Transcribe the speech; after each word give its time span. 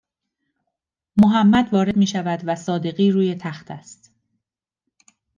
محمد 1.17 1.73
وارد 1.73 1.97
میشود 1.97 2.39
و 2.45 2.55
صادقی 2.55 3.11
روی 3.11 3.35
تخت 3.35 3.71
است 3.71 4.13